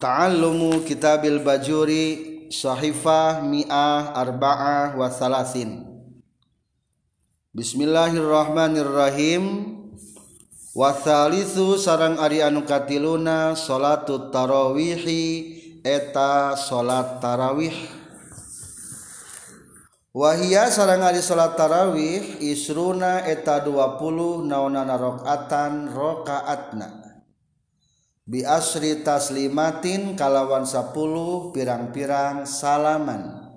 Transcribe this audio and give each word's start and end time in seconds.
Ta'allumu 0.00 0.80
kitabil 0.88 1.44
bajuri 1.44 2.48
sahifah 2.48 3.44
mi'ah 3.44 4.16
arba'ah 4.16 4.96
wa 4.96 5.12
salasin. 5.12 5.84
Bismillahirrahmanirrahim. 7.52 9.76
Wa 10.72 10.96
thalithu 10.96 11.76
sarang 11.76 12.16
ari 12.16 12.40
anu 12.40 12.64
katiluna 12.64 13.52
salatut 13.52 14.32
tarawihi 14.32 15.84
eta 15.84 16.56
salat 16.56 17.20
tarawih. 17.20 17.76
Wahia 20.16 20.72
sarang 20.72 21.04
ari 21.04 21.20
salat 21.20 21.60
tarawih 21.60 22.40
isruna 22.40 23.28
eta 23.28 23.60
20 23.68 24.48
naonana 24.48 24.96
rakaatan 24.96 25.92
rakaatna 28.30 28.38
Biasri 28.38 29.02
taslimatin 29.02 30.14
kalawan 30.14 30.62
10 30.62 31.50
pirang-pirang 31.50 32.46
salaman. 32.46 33.50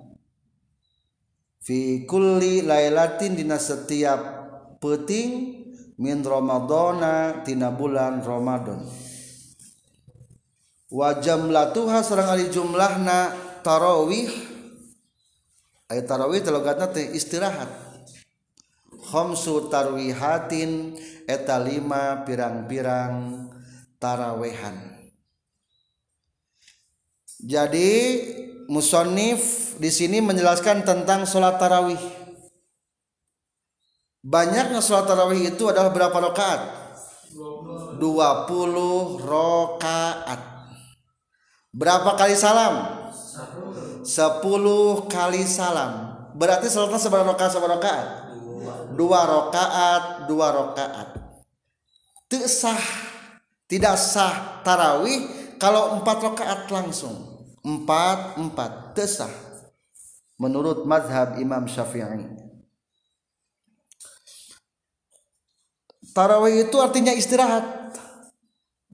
Fi 1.62 2.02
kulli 2.04 2.60
lailatin 2.60 3.38
dina 3.38 3.56
setiap 3.56 4.20
peting 4.82 5.62
min 5.96 6.20
ramadana 6.26 7.46
tina 7.46 7.70
bulan 7.70 8.20
Ramadan. 8.20 8.84
Wa 10.90 11.22
jamlatuha 11.22 12.02
sareng 12.04 12.28
ari 12.34 12.46
jumlahna 12.50 13.32
tarawih. 13.62 14.28
Ay 15.88 16.02
tarawih 16.02 16.42
telogatna 16.42 16.90
teh 16.90 17.14
istirahat. 17.14 17.70
Khamsu 19.08 19.70
tarwihatin 19.70 20.98
eta 21.30 21.62
lima 21.62 22.26
pirang-pirang 22.26 23.54
tarawehan. 23.98 24.94
Jadi 27.44 27.92
musonif 28.72 29.74
di 29.76 29.92
sini 29.92 30.24
menjelaskan 30.24 30.86
tentang 30.86 31.28
sholat 31.28 31.60
tarawih. 31.60 32.00
Banyaknya 34.24 34.80
sholat 34.80 35.04
tarawih 35.04 35.52
itu 35.52 35.68
adalah 35.68 35.92
berapa 35.92 36.16
rakaat? 36.32 36.60
20 37.34 38.00
rakaat. 39.20 40.40
Berapa 41.74 42.10
kali 42.16 42.32
salam? 42.32 43.04
10 44.00 44.08
kali 45.12 45.42
salam. 45.44 45.92
Berarti 46.32 46.72
sholatnya 46.72 46.96
seberapa 46.96 47.36
rakaat 47.36 47.50
seberapa 47.52 47.76
rakaat? 47.76 48.08
Dua 48.94 49.26
rakaat 49.26 50.30
dua 50.30 50.54
rakaat. 50.54 51.18
Itu 52.30 52.46
sah 52.46 52.78
tidak 53.64 53.96
sah 53.96 54.60
tarawih 54.60 55.56
kalau 55.56 55.96
empat 56.00 56.18
rakaat 56.20 56.60
langsung. 56.68 57.32
Empat 57.64 58.36
empat. 58.36 58.92
Tesah 58.94 59.32
menurut 60.38 60.84
madhab 60.84 61.40
Imam 61.40 61.64
Syafi'i. 61.64 62.28
Tarawih 66.14 66.70
itu 66.70 66.76
artinya 66.78 67.10
istirahat. 67.10 67.64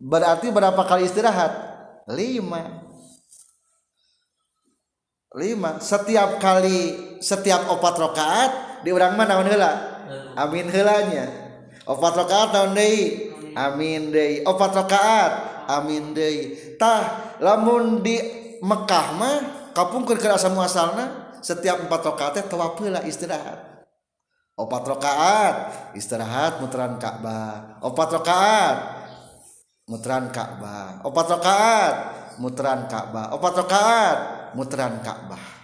Berarti 0.01 0.49
berapa 0.49 0.81
kali 0.89 1.05
istirahat? 1.05 1.53
Lima. 2.09 2.89
Lima. 5.37 5.77
Setiap 5.85 6.41
kali 6.41 6.97
setiap 7.21 7.69
opat 7.69 7.95
rakaat 8.01 8.53
di 8.87 8.91
orang 8.95 9.21
mana 9.21 9.45
heula? 9.45 9.73
Amin 10.41 10.73
heulanya. 10.73 11.29
Opat 11.85 12.25
rakaat 12.25 12.49
tahun 12.57 12.73
deui 12.73 13.30
amin 13.55 14.11
deui. 14.11 14.43
Oh, 14.47 14.55
Opat 14.55 14.73
rakaat 14.75 15.33
amin 15.71 16.13
deui. 16.13 16.77
Tah 16.77 17.37
lamun 17.39 18.03
di 18.03 18.17
Mekah 18.61 19.07
mah 19.17 19.39
kapungkur 19.73 20.21
keur 20.21 20.37
asa 20.37 20.53
muasalna 20.53 21.37
setiap 21.41 21.81
empat 21.89 22.01
rakaat 22.05 22.33
teh 22.41 22.45
tawaf 22.45 22.77
heula 22.81 23.01
istirahat. 23.07 23.85
Oh, 24.59 24.69
Opat 24.69 24.85
rakaat 24.85 25.57
istirahat 25.97 26.61
muteran 26.61 27.01
Ka'bah. 27.01 27.81
Oh, 27.81 27.93
Opat 27.93 28.21
rakaat 28.21 28.79
muteran 29.91 30.31
Ka'bah. 30.31 31.03
Opat 31.03 31.27
rakaat 31.39 31.95
muteran 32.39 32.87
Ka'bah. 32.87 33.35
Opat 33.35 33.55
rakaat 33.65 34.19
muteran 34.55 35.03
Ka'bah. 35.03 35.60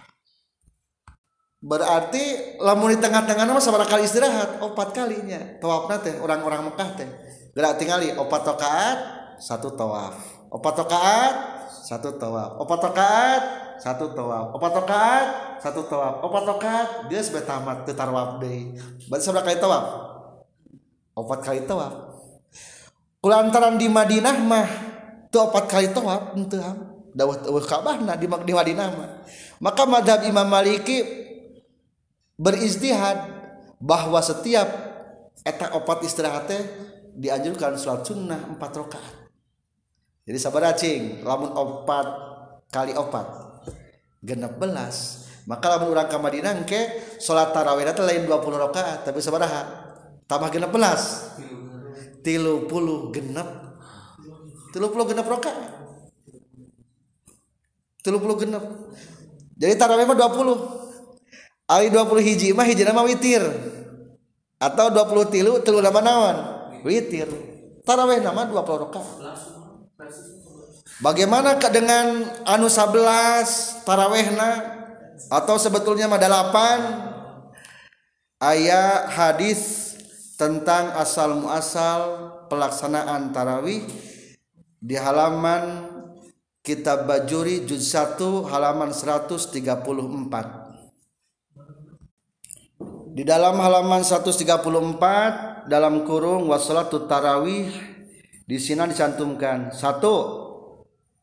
Berarti 1.67 2.55
lamun 2.63 2.95
di 2.95 2.97
tengah-tengah 3.03 3.43
nama 3.43 3.59
sabar 3.59 3.83
kali 3.83 4.07
istirahat 4.07 4.63
opat 4.63 4.95
kalinya. 4.95 5.59
Tawafna 5.59 5.99
teh 5.99 6.15
orang-orang 6.15 6.71
Mekah 6.71 6.89
teh. 6.95 7.09
Gerak 7.51 7.75
tinggali 7.75 8.15
opat 8.15 8.47
rakaat 8.47 8.99
satu 9.43 9.75
tawaf. 9.75 10.15
Opat 10.47 10.87
rakaat 10.87 11.35
satu 11.83 12.15
tawaf. 12.15 12.55
Opat 12.63 12.79
rakaat 12.87 13.43
satu 13.83 14.15
tawaf. 14.15 14.55
Opat 14.55 14.73
rakaat 14.79 15.27
satu 15.59 15.81
tawaf. 15.91 16.23
Opat 16.23 16.43
rakaat 16.55 16.87
dia 17.11 17.19
sudah 17.19 17.43
tamat 17.43 17.83
ke 17.83 17.91
tarwaf 17.91 18.39
deui. 18.39 18.79
Berarti 19.11 19.23
sabaraha 19.27 19.45
kali 19.51 19.57
tawaf? 19.59 19.85
Opat 21.19 21.39
kali 21.43 21.61
tawaf. 21.67 21.93
Kulantaran 23.19 23.75
di 23.75 23.91
Madinah 23.91 24.39
mah 24.39 24.69
teu 25.27 25.43
opat 25.51 25.67
kali 25.67 25.91
tawaf 25.91 26.31
henteu 26.31 26.63
dawuh 27.17 27.35
dawuh 27.43 27.65
Ka'bahna 27.65 28.15
di 28.15 28.29
di 28.29 28.53
Madinah 28.55 28.87
mah. 28.95 29.11
Maka 29.57 29.83
madhab 29.89 30.21
Imam 30.23 30.45
Maliki 30.45 31.26
beristihad 32.37 33.17
bahwa 33.81 34.21
setiap 34.21 34.69
eta 35.41 35.73
opat 35.73 36.05
istirahatnya 36.05 36.61
dianjurkan 37.17 37.75
sholat 37.81 38.05
sunnah 38.05 38.37
empat 38.45 38.71
rakaat. 38.77 39.15
Jadi 40.29 40.37
sabar 40.37 40.69
acing 40.69 41.25
lamun 41.25 41.49
opat 41.51 42.07
kali 42.69 42.93
opat 42.93 43.25
genep 44.21 44.61
belas. 44.61 45.25
Maka 45.47 45.79
lamun 45.79 45.95
orang 45.95 46.11
ke 46.11 46.17
Madinah 46.19 46.53
ke 46.67 46.81
sholat 47.23 47.55
tarawih 47.55 47.87
itu 47.87 48.03
lain 48.03 48.27
20 48.27 48.65
rakaat 48.69 49.07
tapi 49.07 49.23
sabaraha 49.23 49.63
tambah 50.29 50.53
genep 50.53 50.69
belas. 50.69 51.33
Tilu 52.21 52.67
puluh 52.67 53.09
genep. 53.15 53.47
Tilu 54.75 54.91
puluh 54.91 55.07
genep 55.07 55.23
rakaat. 55.23 55.73
Tilu 58.03 58.19
puluh 58.19 58.35
genep. 58.35 58.61
Jadi 59.57 59.73
tarawih 59.79 60.05
mah 60.05 60.19
20 60.19 60.86
Ali 61.67 61.91
20 61.91 62.23
hiji 62.23 62.55
mah 62.55 62.63
hiji 62.63 62.87
nama 62.87 63.03
witir. 63.03 63.43
Atau 64.55 64.87
20 64.87 65.35
tilu 65.35 65.59
tilu 65.59 65.83
nama 65.83 65.99
naon? 65.99 66.37
Witir. 66.87 67.27
Tarawih 67.83 68.23
nama 68.23 68.47
20 68.47 68.87
rakaat. 68.87 69.35
Bagaimana 71.03 71.59
dengan 71.59 72.23
anu 72.47 72.71
11 72.71 73.83
tarawehna 73.85 74.79
atau 75.29 75.61
sebetulnya 75.61 76.09
mah 76.09 76.17
8 76.17 78.41
ayat 78.41 79.13
hadis 79.13 79.93
tentang 80.39 80.89
asal 80.97 81.37
muasal 81.37 82.01
pelaksanaan 82.49 83.29
tarawih 83.29 83.85
di 84.81 84.97
halaman 84.97 85.85
kitab 86.65 87.05
Bajuri 87.05 87.69
juz 87.69 87.93
1 87.93 88.17
halaman 88.49 88.89
134 88.89 90.66
di 93.17 93.25
dalam 93.25 93.57
halaman 93.57 94.05
134 94.05 95.65
dalam 95.65 96.05
kurung 96.05 96.53
wassalatu 96.53 97.09
tarawih 97.09 97.65
di 98.45 98.57
sini 98.61 98.93
dicantumkan. 98.93 99.73
Satu 99.73 100.45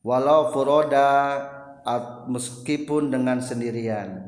walau 0.02 0.50
furoda 0.50 1.38
meskipun 2.26 3.14
dengan 3.14 3.38
sendirian. 3.38 4.26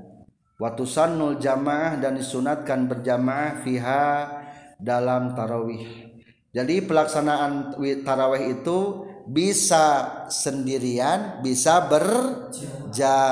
Waktu 0.62 0.86
sanul 0.86 1.42
jamaah 1.42 1.98
dan 1.98 2.14
disunatkan 2.14 2.86
berjamaah 2.86 3.58
fiha 3.66 4.30
dalam 4.78 5.34
tarawih. 5.34 6.06
Jadi 6.54 6.86
pelaksanaan 6.86 7.74
tarawih 8.06 8.62
itu 8.62 9.10
bisa 9.26 10.06
sendirian 10.30 11.42
bisa 11.42 11.82
berjamaah 11.90 13.26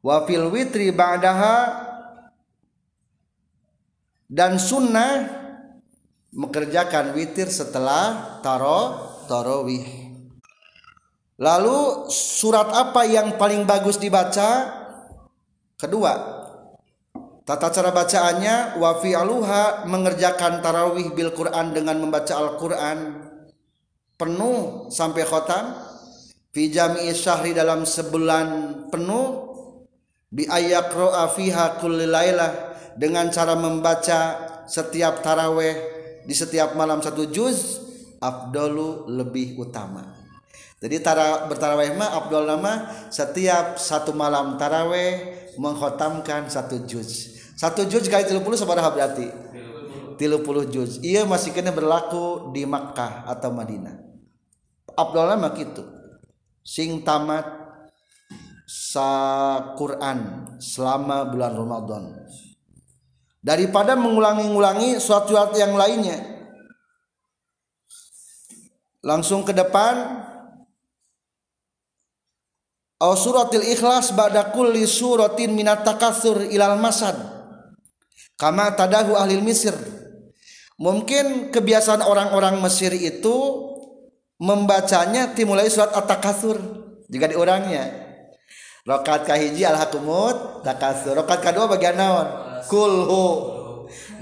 wafil 0.00 0.48
witri 0.52 0.92
ba'daha 0.92 1.88
dan 4.30 4.56
sunnah 4.56 5.26
mengerjakan 6.30 7.12
witir 7.12 7.50
setelah 7.50 8.38
taro 8.40 9.10
tarawih. 9.26 10.10
Lalu 11.40 12.06
surat 12.12 12.68
apa 12.68 13.08
yang 13.08 13.40
paling 13.40 13.64
bagus 13.64 13.96
dibaca? 13.96 14.76
Kedua, 15.80 16.12
tata 17.48 17.72
cara 17.72 17.90
bacaannya 17.90 18.76
wa 18.76 19.00
aluha 19.00 19.88
mengerjakan 19.88 20.60
tarawih 20.60 21.16
bil 21.16 21.32
Quran 21.32 21.72
dengan 21.72 21.96
membaca 21.96 22.36
Al-Qur'an 22.36 23.26
penuh 24.20 24.92
sampai 24.92 25.24
khotam 25.24 25.72
fi 26.52 26.68
jami'i 26.68 27.16
syahri 27.16 27.56
dalam 27.56 27.88
sebulan 27.88 28.46
penuh 28.92 29.49
bi 30.30 30.46
ayaqra 30.46 31.28
fiha 31.34 31.76
kulli 31.82 32.06
lailah. 32.06 32.72
Dengan 32.90 33.30
cara 33.30 33.54
membaca 33.54 34.20
setiap 34.66 35.22
taraweh 35.22 35.74
di 36.26 36.34
setiap 36.34 36.74
malam 36.74 37.00
satu 37.00 37.30
juz 37.30 37.80
Abdullu 38.20 39.08
lebih 39.08 39.56
utama. 39.56 40.20
Jadi 40.80 40.96
tara 41.04 41.44
bertaraweh 41.44 41.92
mah 41.92 42.16
Abdul 42.24 42.48
nama 42.48 42.88
setiap 43.12 43.76
satu 43.76 44.16
malam 44.16 44.56
taraweh 44.56 45.36
mengkhotamkan 45.60 46.48
satu 46.48 46.88
juz. 46.88 47.36
Satu 47.60 47.84
juz 47.84 48.08
kali 48.08 48.24
30 48.24 48.40
sabaraha 48.56 48.88
berarti? 48.88 49.28
30 50.16 50.72
juz. 50.72 50.96
Iya 51.04 51.28
masih 51.28 51.52
kena 51.52 51.72
berlaku 51.72 52.52
di 52.56 52.64
Makkah 52.64 53.28
atau 53.28 53.52
Madinah. 53.52 54.00
Abdul 54.96 55.28
nama 55.28 55.52
gitu. 55.52 55.84
Sing 56.64 57.04
tamat 57.04 57.59
sa 58.70 59.10
Quran 59.74 60.46
selama 60.62 61.26
bulan 61.26 61.58
Ramadan 61.58 62.04
daripada 63.42 63.98
mengulangi-ulangi 63.98 65.02
suatu 65.02 65.34
yang 65.58 65.74
lainnya 65.74 66.22
langsung 69.02 69.42
ke 69.42 69.50
depan 69.50 70.22
Aw 73.00 73.16
suratil 73.16 73.64
ikhlas 73.64 74.12
ba'da 74.12 74.52
kulli 74.52 74.84
suratin 74.84 75.56
minat 75.56 75.88
takatsur 75.88 76.44
ilal 76.52 76.76
masad. 76.76 77.16
Kama 78.36 78.76
tadahu 78.76 79.16
ahli 79.16 79.40
Mesir. 79.40 79.72
Mungkin 80.76 81.48
kebiasaan 81.48 82.04
orang-orang 82.04 82.60
Mesir 82.60 82.92
itu 82.92 83.36
membacanya 84.36 85.32
dimulai 85.32 85.72
surat 85.72 85.96
at-takatsur 85.96 86.60
jika 87.08 87.24
di 87.24 87.36
orangnya. 87.40 88.09
Rokat 88.88 89.28
kahiji 89.28 89.64
al-hakumut 89.64 90.64
takatsur. 90.64 91.16
Rokat 91.16 91.40
kedua 91.44 91.68
bagian 91.68 91.96
naon? 91.96 92.26
Kulhu. 92.68 93.26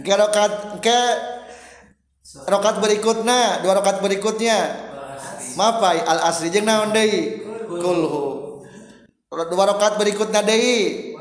Ke 0.02 0.14
rokat 0.14 0.82
ke 0.82 1.00
rokat 2.49 2.81
berikutnya, 2.82 3.62
dua 3.62 3.78
rokat 3.78 4.02
berikutnya. 4.02 4.58
Mapai 5.55 5.99
al-asri 6.02 6.55
jeung 6.55 6.66
naon 6.66 6.94
deui? 6.94 7.43
Kulhu 7.69 8.38
dua 9.28 9.64
rakaat 9.69 10.00
berikutnya 10.00 10.40
deui 10.40 11.12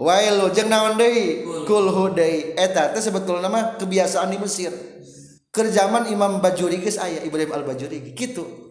wailu 0.00 0.48
jeung 0.56 0.72
naon 0.72 0.96
deui 0.96 1.44
kulhu 1.68 2.16
deui 2.16 2.56
eta 2.56 2.96
teh 2.96 3.02
sebetulna 3.04 3.52
mah 3.52 3.76
kebiasaan 3.76 4.32
di 4.32 4.40
Mesir 4.40 4.72
kerjaman 5.52 6.08
Imam 6.08 6.40
Bajuri 6.40 6.80
geus 6.80 6.96
aya 6.96 7.20
Ibrahim 7.20 7.52
Al-Bajuri 7.52 8.16
gitu 8.16 8.63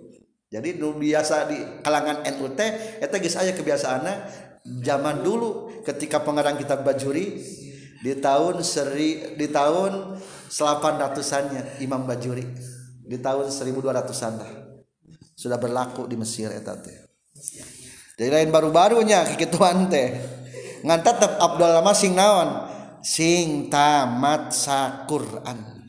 jadi 0.54 0.78
nu 0.78 0.94
biasa 0.94 1.50
di 1.50 1.58
kalangan 1.82 2.22
NU 2.38 2.54
teh 2.54 3.02
eta 3.02 3.18
geus 3.18 3.34
aya 3.42 3.58
kebiasaanna 3.58 4.14
zaman 4.86 5.26
dulu 5.26 5.82
ketika 5.82 6.22
pengarang 6.22 6.62
kitab 6.62 6.86
Bajuri 6.86 7.42
di 8.06 8.14
tahun 8.22 8.62
seri 8.62 9.34
di 9.34 9.50
tahun 9.50 10.22
800-annya 10.54 11.82
Imam 11.82 12.06
Bajuri. 12.06 12.46
Di 13.04 13.18
tahun 13.18 13.50
1200-an 13.50 14.34
sudah 15.34 15.58
berlaku 15.58 16.06
di 16.06 16.22
Mesir 16.22 16.54
eta 16.54 16.78
teh. 16.78 17.02
Jadi 18.14 18.30
lain 18.30 18.54
baru-barunya 18.54 19.26
kikituan 19.34 19.90
teh. 19.90 20.22
Ngan 20.86 21.02
tetep 21.02 21.42
Abdul 21.42 21.82
lama 21.82 21.98
sing 21.98 22.14
naon? 22.14 22.70
Sing 23.02 23.74
tamat 23.74 24.54
saquran 24.54 25.83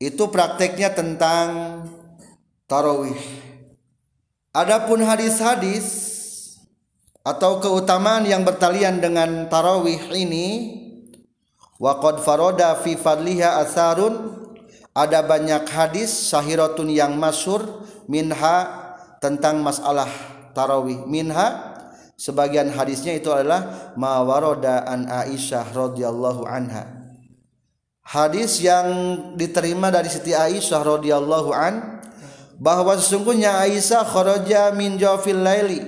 itu 0.00 0.32
prakteknya 0.32 0.96
tentang 0.96 1.84
tarawih. 2.64 3.20
Adapun 4.56 5.04
hadis-hadis 5.04 5.86
atau 7.20 7.60
keutamaan 7.60 8.24
yang 8.24 8.40
bertalian 8.40 8.96
dengan 8.96 9.46
tarawih 9.52 10.00
ini 10.16 10.72
waqad 11.76 12.24
faroda 12.24 12.80
fi 12.80 12.96
fadliha 12.96 13.60
asarun 13.60 14.40
ada 14.96 15.20
banyak 15.20 15.68
hadis 15.68 16.08
sahiratun 16.32 16.88
yang 16.88 17.20
masyur 17.20 17.84
minha 18.08 18.56
tentang 19.20 19.60
masalah 19.60 20.08
tarawih. 20.56 21.04
Minha 21.04 21.76
sebagian 22.16 22.72
hadisnya 22.72 23.20
itu 23.20 23.28
adalah 23.28 23.92
mawaroda 24.00 24.88
an 24.88 25.04
Aisyah 25.12 25.76
radhiyallahu 25.76 26.48
anha 26.48 26.99
hadis 28.04 28.60
yang 28.62 28.86
diterima 29.36 29.88
dari 29.92 30.08
Siti 30.12 30.36
Aisyah 30.36 30.80
radhiyallahu 30.84 31.50
an 31.52 32.04
bahwa 32.60 32.96
sesungguhnya 32.96 33.60
Aisyah 33.64 34.04
kharaja 34.04 34.72
min 34.76 35.00
jawfil 35.00 35.40
laili 35.40 35.80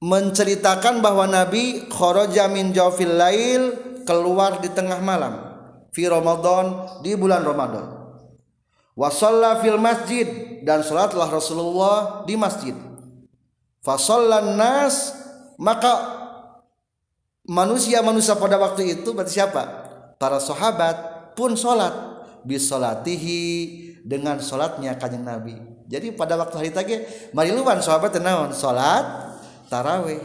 menceritakan 0.00 1.04
bahwa 1.04 1.28
Nabi 1.28 1.86
kharaja 1.92 2.48
min 2.48 2.72
jawfil 2.72 3.14
lail 3.14 3.62
keluar 4.08 4.58
di 4.58 4.72
tengah 4.72 4.98
malam 4.98 5.34
fi 5.94 6.08
Ramadan 6.08 6.98
di 7.04 7.12
bulan 7.14 7.44
Ramadan 7.44 8.00
Wasalla 9.00 9.64
fil 9.64 9.80
masjid 9.80 10.60
dan 10.60 10.84
salatlah 10.84 11.32
Rasulullah 11.32 12.20
di 12.28 12.36
masjid. 12.36 12.76
Fasallan 13.80 14.60
nas 14.60 15.16
maka 15.56 16.20
manusia-manusia 17.48 18.36
pada 18.36 18.60
waktu 18.60 19.00
itu 19.00 19.16
berarti 19.16 19.40
siapa? 19.40 19.79
Para 20.20 20.36
sahabat 20.36 21.32
pun 21.32 21.56
salat 21.56 21.96
bisolatihi 22.44 23.40
dengan 24.04 24.36
salatnya 24.44 24.92
kanjeng 25.00 25.24
Nabi. 25.24 25.56
Jadi 25.88 26.12
pada 26.12 26.36
waktu 26.36 26.54
hari 26.60 26.70
tage 26.76 26.96
mariluan 27.32 27.80
sahabat 27.80 28.12
tenawan 28.12 28.52
salat 28.52 29.32
tarawih. 29.72 30.20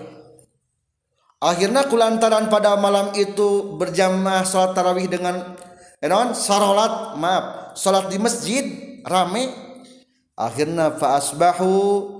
Akhirnya 1.40 1.88
kulantaran 1.88 2.52
pada 2.52 2.76
malam 2.76 3.16
itu 3.16 3.80
berjamaah 3.80 4.44
salat 4.44 4.76
tarawih 4.76 5.08
dengan 5.08 5.56
enon 6.04 6.36
sarolat 6.36 7.16
maaf 7.16 7.80
salat 7.80 8.12
di 8.12 8.20
masjid 8.20 8.66
rame 9.08 9.52
akhirnya 10.36 10.96
fa 10.96 11.20
asbahu 11.20 12.15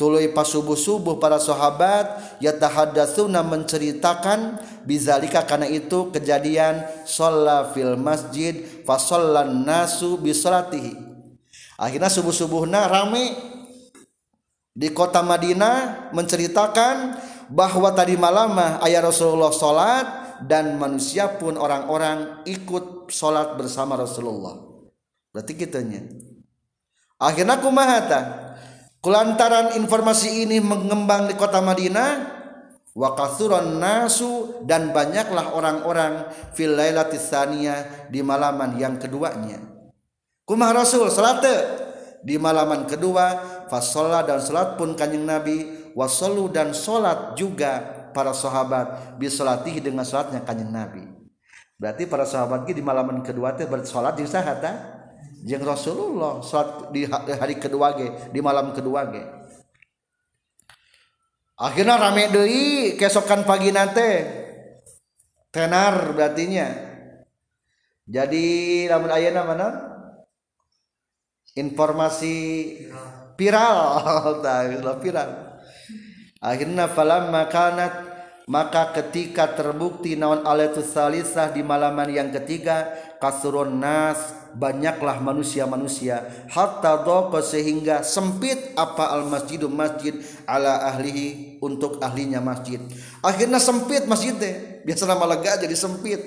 tuluy 0.00 0.32
pas 0.32 0.48
subuh-subuh 0.48 1.20
para 1.20 1.36
sahabat 1.36 2.40
yatahaddatsuna 2.40 3.44
menceritakan 3.44 4.56
bizalika 4.88 5.44
karena 5.44 5.68
itu 5.68 6.08
kejadian 6.08 6.88
shalla 7.04 7.68
fil 7.76 8.00
masjid 8.00 8.64
fa 8.88 8.96
shallan 8.96 9.68
nasu 9.68 10.16
bi 10.16 10.32
salatihi 10.32 11.10
akhirnya 11.80 12.12
subuh-subuhna 12.12 12.88
rame. 12.88 13.24
Di 14.70 14.94
kota 14.94 15.20
Madinah 15.20 16.08
menceritakan 16.14 17.18
bahwa 17.50 17.90
tadi 17.90 18.14
malam 18.14 18.54
ayah 18.86 19.02
Rasulullah 19.02 19.50
salat 19.50 20.06
dan 20.46 20.78
manusia 20.78 21.26
pun 21.26 21.58
orang-orang 21.58 22.46
ikut 22.46 23.10
salat 23.10 23.58
bersama 23.58 23.98
Rasulullah. 23.98 24.56
Berarti 25.34 25.52
kitanya. 25.58 26.06
Akhirnya 27.18 27.58
kumahata 27.60 28.49
kulantaran 29.00 29.76
informasi 29.76 30.44
ini 30.44 30.60
mengembang 30.60 31.28
di 31.28 31.34
kota 31.36 31.60
Madinah 31.64 32.40
wa 32.96 33.16
nasu 33.64 34.60
dan 34.68 34.92
banyaklah 34.92 35.56
orang-orang 35.56 36.28
fil 36.52 36.76
di 38.12 38.20
malaman 38.20 38.76
yang 38.76 39.00
keduanya. 39.00 39.60
Kumah 40.44 40.70
rasul 40.74 41.08
salat. 41.08 41.44
Di 42.20 42.36
malaman 42.36 42.84
kedua 42.84 43.40
fasolla 43.72 44.20
dan 44.20 44.44
salat 44.44 44.76
pun 44.76 44.92
kanjeng 44.92 45.24
nabi 45.24 45.88
wasallu 45.96 46.52
dan 46.52 46.76
salat 46.76 47.32
juga 47.32 47.80
para 48.12 48.36
sahabat 48.36 49.16
bisolatihi 49.16 49.80
dengan 49.80 50.04
salatnya 50.04 50.44
kanjeng 50.44 50.68
nabi. 50.68 51.08
Berarti 51.80 52.04
para 52.04 52.28
sahabat 52.28 52.68
di 52.68 52.84
malaman 52.84 53.24
kedua 53.24 53.56
teh 53.56 53.64
bersolat 53.64 54.20
di 54.20 54.28
sahata 54.28 54.99
jeung 55.40 55.64
Rasulullah 55.64 56.44
salat 56.44 56.92
di 56.92 57.08
hari 57.10 57.56
kedua 57.56 57.96
ge 57.96 58.08
di 58.32 58.40
malam 58.44 58.76
kedua 58.76 59.08
ge. 59.08 59.24
Akhirnya 61.60 62.00
rame 62.00 62.32
deui 62.32 62.96
kesokan 62.96 63.44
pagi 63.44 63.68
nate. 63.68 64.12
Tenar 65.52 66.16
berartinya. 66.16 66.88
Jadi 68.08 68.46
lamun 68.88 69.12
ayeuna 69.12 69.42
mana 69.44 69.68
informasi 71.52 72.36
viral. 73.36 73.78
tah 74.44 74.64
viral. 75.04 75.30
Akhirnya 76.40 76.88
falam 76.88 77.28
makanat 77.28 78.09
maka 78.50 78.90
ketika 78.98 79.54
terbukti 79.54 80.18
naon 80.18 80.42
alatus 80.42 80.90
salisah 80.90 81.54
di 81.54 81.62
malaman 81.62 82.10
yang 82.10 82.34
ketiga 82.34 82.90
kasurun 83.22 83.78
nas 83.78 84.18
banyaklah 84.58 85.22
manusia-manusia. 85.22 86.26
Hatta 86.50 87.06
dhaqqa 87.06 87.46
sehingga 87.46 88.02
sempit 88.02 88.74
apa 88.74 89.14
al 89.14 89.30
masjidu 89.30 89.70
masjid 89.70 90.18
ala 90.50 90.82
ahlihi 90.90 91.62
untuk 91.62 92.02
ahlinya 92.02 92.42
masjid. 92.42 92.82
Akhirnya 93.22 93.62
sempit 93.62 94.10
masjid 94.10 94.34
teh 94.34 94.82
biasa 94.82 95.06
nama 95.06 95.30
lega 95.30 95.54
jadi 95.54 95.76
sempit. 95.78 96.18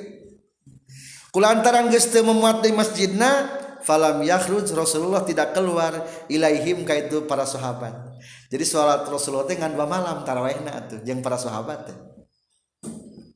Kulantaran 1.36 1.92
geus 1.92 2.08
memuat 2.08 2.64
di 2.64 2.72
masjidna 2.72 3.52
falam 3.84 4.24
yakhruj 4.24 4.72
Rasulullah 4.72 5.28
tidak 5.28 5.52
keluar 5.52 6.08
ilaihim 6.32 6.88
ka 6.88 6.96
itu 6.96 7.28
para 7.28 7.44
sahabat. 7.44 8.16
Jadi 8.48 8.64
salat 8.64 9.04
Rasulullah 9.12 9.44
teh 9.44 9.60
ngan 9.60 9.76
dua 9.76 9.92
malam 9.92 10.24
tarawihna 10.24 10.72
atuh 10.72 11.04
jeung 11.04 11.20
para 11.20 11.36
sahabat 11.36 11.92
teh 11.92 12.13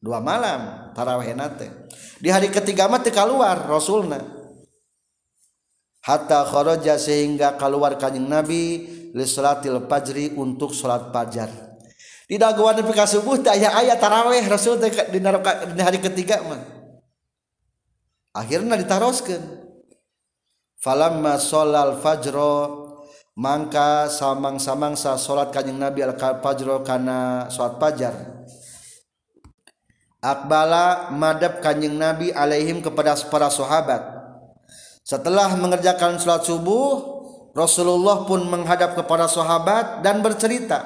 dua 0.07 0.23
malam 0.23 0.95
tarawehnate 0.95 1.91
di 2.23 2.31
hari 2.31 2.47
ketiga 2.47 2.87
mati 2.87 3.11
keluar 3.11 3.67
Rasulna. 3.67 4.23
Hatta 6.07 6.47
kharaja 6.47 6.95
sehingga 6.95 7.59
keluar 7.59 7.99
kanjeng 7.99 8.31
Nabi 8.31 8.87
lisolatil 9.11 9.83
fajri 9.91 10.31
untuk 10.39 10.71
sholat 10.71 11.11
fajar. 11.11 11.51
Di 12.23 12.39
daguan 12.39 12.79
nepi 12.79 12.95
ka 12.95 13.03
subuh 13.03 13.35
teh 13.43 13.51
aya 13.51 13.75
aya 13.75 13.99
taraweh 13.99 14.39
Rasul 14.47 14.79
teh 14.79 14.87
di, 14.87 15.19
di 15.19 15.81
hari 15.83 15.99
ketiga 15.99 16.39
mah. 16.47 16.63
Akhirnya 18.31 18.79
ditaroskeun. 18.79 19.67
Falamma 20.79 21.35
sholal 21.35 21.99
fajro 21.99 22.87
mangka 23.35 24.07
samang-samangsa 24.07 25.19
sholat 25.19 25.51
kanjeng 25.51 25.75
Nabi 25.75 26.07
al 26.07 26.15
fajro 26.15 26.87
kana 26.87 27.51
sholat 27.51 27.75
fajar. 27.83 28.15
Akbala 30.27 31.15
madab 31.15 31.63
kanjing 31.63 31.95
Nabi 31.95 32.35
alaihim 32.35 32.83
kepada 32.83 33.15
para 33.31 33.47
sahabat. 33.47 34.03
Setelah 35.07 35.55
mengerjakan 35.55 36.19
salat 36.19 36.43
subuh 36.43 37.15
Rasulullah 37.55 38.27
pun 38.27 38.43
menghadap 38.43 38.99
kepada 38.99 39.31
sahabat 39.31 40.03
dan 40.03 40.19
bercerita. 40.19 40.83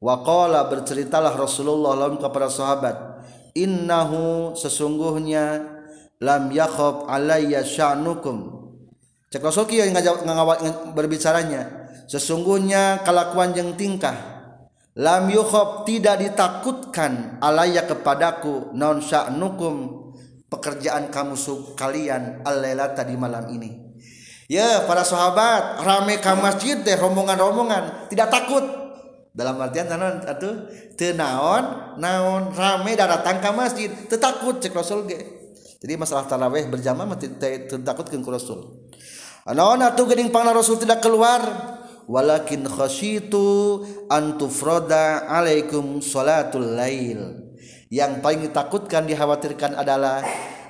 Waqala 0.00 0.64
berceritalah 0.72 1.36
Rasulullah 1.36 1.96
lalu 1.96 2.16
kepada 2.20 2.48
sahabat 2.48 2.96
innahu 3.56 4.52
sesungguhnya 4.52 5.64
lam 6.20 6.52
yakhab 6.52 7.08
alayya 7.08 7.64
sya'nukum. 7.64 8.68
Cek 9.32 9.40
Rasul 9.40 9.68
ngawat 9.68 10.92
berbicaranya 10.92 11.88
sesungguhnya 12.06 13.02
kelakuan 13.02 13.56
jeung 13.56 13.74
tingkah 13.74 14.35
lam 14.96 15.28
yukhob 15.28 15.84
tidak 15.84 16.24
ditakutkan 16.24 17.36
alaya 17.44 17.84
kepadaku 17.84 18.72
non 18.72 19.04
sya'nukum? 19.04 20.04
Pekerjaan 20.46 21.10
kamu 21.10 21.34
sub 21.34 21.74
kalian 21.74 22.46
alaila 22.46 22.94
tadi 22.94 23.18
malam 23.18 23.50
ini. 23.50 23.86
Ya 24.46 24.86
para 24.86 25.02
sahabat 25.02 25.82
rame 25.82 26.22
ke 26.22 26.32
masjid 26.38 26.78
deh 26.78 26.94
rombongan-rombongan. 26.94 28.06
Tidak 28.06 28.30
takut. 28.30 28.62
Dalam 29.34 29.58
artian 29.58 29.90
naon 29.90 30.22
atuh? 30.22 30.70
Teu 30.94 31.18
naon 31.18 31.98
naon 31.98 32.54
rame 32.54 32.94
datang 32.94 33.42
ke 33.42 33.50
masjid. 33.52 33.90
Teu 34.06 34.22
takut 34.22 34.62
cek 34.62 34.70
rasul 34.70 35.02
ge. 35.10 35.18
Jadi 35.82 35.92
masalah 35.98 36.24
tarawih 36.30 36.70
berjamaah 36.70 37.18
teu 37.18 37.76
takut 37.82 38.06
ke 38.06 38.16
rasul. 38.30 38.86
Naon 39.50 39.82
atuh 39.82 40.06
geuning 40.06 40.30
pangna 40.30 40.54
rasul 40.54 40.78
tidak 40.78 41.02
keluar? 41.02 41.42
Walakin 42.06 42.66
khasyitu 42.66 43.82
an 44.10 44.38
tufrada 44.38 45.26
alaikum 45.26 46.02
salatul 46.02 46.74
lail. 46.74 47.46
Yang 47.86 48.18
paling 48.18 48.40
ditakutkan 48.50 49.06
dikhawatirkan 49.06 49.78
adalah 49.78 50.22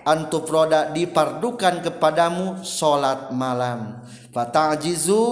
antufroda 0.04 0.92
dipardukan 0.92 1.80
kepadamu 1.80 2.60
salat 2.60 3.32
malam. 3.32 4.04
Fata'jizu 4.36 5.24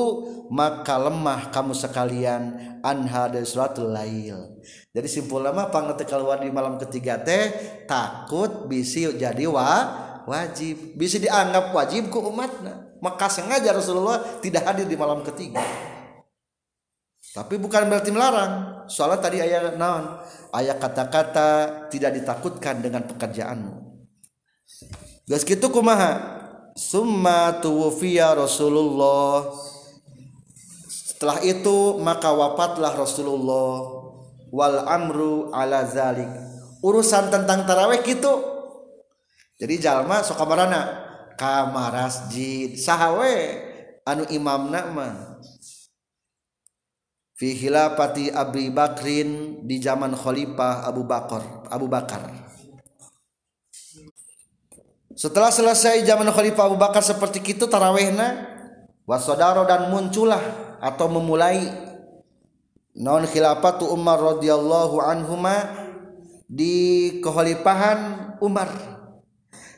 maka 0.48 0.96
lemah 0.96 1.52
kamu 1.52 1.76
sekalian 1.76 2.42
anha 2.80 3.28
dari 3.28 3.44
salatul 3.44 3.92
lail. 3.92 4.60
Jadi 4.94 5.08
simpul 5.10 5.44
lama 5.44 5.68
pang 5.68 5.92
keluar 5.92 6.40
di 6.40 6.48
malam 6.48 6.80
ketiga 6.80 7.20
teh 7.20 7.52
takut 7.84 8.64
bisi 8.64 9.04
jadi 9.12 9.44
wa 9.44 10.04
wajib 10.24 10.96
bisa 10.96 11.20
dianggap 11.20 11.74
wajib 11.76 12.08
ku 12.08 12.16
umatna 12.24 12.96
maka 13.04 13.28
sengaja 13.28 13.76
Rasulullah 13.76 14.40
tidak 14.40 14.64
hadir 14.64 14.88
di 14.88 14.96
malam 14.96 15.20
ketiga 15.20 15.60
tapi 17.34 17.58
bukan 17.58 17.90
berarti 17.90 18.14
melarang. 18.14 18.86
Soalnya 18.86 19.18
tadi 19.18 19.42
ayat 19.42 19.74
naon? 19.74 20.22
Ayat 20.54 20.78
kata-kata 20.78 21.48
tidak 21.90 22.14
ditakutkan 22.14 22.78
dengan 22.78 23.02
pekerjaanmu. 23.10 23.74
Gas 25.26 25.42
gitu 25.42 25.66
kumaha? 25.74 26.38
Summa 26.78 27.58
tuwfiya 27.58 28.38
Rasulullah. 28.38 29.50
Setelah 30.86 31.42
itu 31.42 31.98
maka 31.98 32.30
wafatlah 32.30 32.94
Rasulullah. 32.94 33.82
Wal 34.54 34.86
amru 34.86 35.50
ala 35.50 35.82
zalik. 35.90 36.30
Urusan 36.86 37.34
tentang 37.34 37.66
taraweh 37.66 37.98
gitu 38.06 38.54
jadi 39.54 39.78
jalma 39.78 40.22
sok 40.22 40.38
kamarana? 40.38 41.06
Kamar 41.34 42.06
sahawe 42.78 43.34
anu 44.06 44.22
imam 44.30 44.70
nama 44.70 45.34
fi 47.34 47.50
hilafati 47.54 48.30
Abi 48.30 48.70
Bakrin 48.70 49.60
di 49.66 49.82
zaman 49.82 50.14
Khalifah 50.14 50.86
Abu 50.86 51.02
Bakar 51.02 51.66
Abu 51.68 51.90
Bakar. 51.90 52.30
Setelah 55.14 55.50
selesai 55.50 56.02
zaman 56.02 56.26
Khalifah 56.30 56.66
Abu 56.70 56.78
Bakar 56.78 57.02
seperti 57.02 57.42
itu 57.42 57.70
tarawehna 57.70 58.50
wasodaro 59.06 59.62
dan 59.66 59.90
muncullah 59.90 60.42
atau 60.82 61.06
memulai 61.06 61.70
non 62.94 63.26
khilafatu 63.26 63.90
Umar 63.90 64.18
radhiyallahu 64.18 65.02
anhuma 65.02 65.86
di 66.50 67.18
kekhalifahan 67.22 68.34
Umar. 68.38 68.70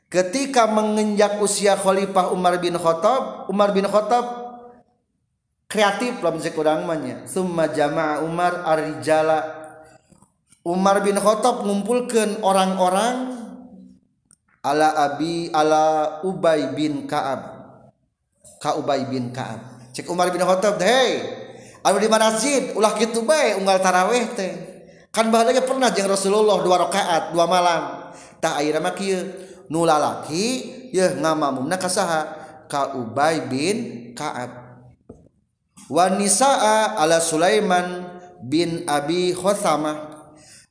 Ketika 0.07 0.71
menginjak 0.71 1.43
usia 1.43 1.75
Khalifah 1.75 2.31
Umar 2.31 2.63
bin 2.63 2.77
Khattab 2.79 3.51
Umar 3.51 3.75
bin 3.75 3.85
Khattab 3.89 4.46
kreatif 5.67 6.23
lah 6.23 6.31
mencek 6.31 6.55
kurang 6.55 6.87
manya 6.87 7.27
summa 7.27 7.67
jama'a 7.71 8.23
Umar 8.23 8.63
arjala 8.63 9.67
Umar 10.67 10.99
bin 11.07 11.15
Khattab 11.15 11.63
ngumpulkeun 11.63 12.43
orang-orang 12.43 13.39
ala 14.67 14.99
abi 14.99 15.47
ala 15.55 16.19
Ubay 16.27 16.75
bin 16.75 17.07
Ka'ab. 17.07 17.71
Ka 18.59 18.75
Ubay 18.75 19.07
bin 19.07 19.31
Ka'ab. 19.31 19.95
Cek 19.95 20.11
Umar 20.11 20.27
bin 20.35 20.43
Khattab 20.43 20.83
hey 20.83 21.23
anu 21.87 22.03
di 22.03 22.11
masjid 22.11 22.75
ulah 22.75 22.99
kitu 22.99 23.23
bae 23.23 23.55
unggal 23.63 23.79
taraweh 23.79 24.27
teh. 24.35 24.53
Kan 25.15 25.31
bahagia 25.31 25.63
pernah 25.63 25.95
jeung 25.95 26.11
Rasulullah 26.11 26.59
dua 26.59 26.91
rakaat 26.91 27.31
dua 27.31 27.47
malam. 27.47 28.11
Tah 28.43 28.59
ayeuna 28.59 28.83
mah 28.83 28.99
kieu. 28.99 29.23
Nu 29.71 29.87
lalaki 29.87 30.67
yeuh 30.91 31.15
ngamamumna 31.23 31.79
ka 31.79 31.87
saha? 31.87 32.23
Ka 32.67 32.99
Ubay 32.99 33.47
bin 33.47 33.77
Ka'ab. 34.19 34.66
Wa 35.93 36.07
nisaa 36.13 36.97
ala 36.99 37.23
Sulaiman 37.23 38.07
bin 38.43 38.85
Abi 38.89 39.33
Khothamah 39.37 40.17